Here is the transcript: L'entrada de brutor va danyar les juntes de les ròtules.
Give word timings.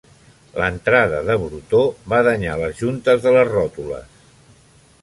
L'entrada 0.61 1.19
de 1.27 1.35
brutor 1.43 1.85
va 2.15 2.23
danyar 2.29 2.57
les 2.63 2.81
juntes 2.83 3.25
de 3.29 3.37
les 3.39 3.53
ròtules. 3.53 4.27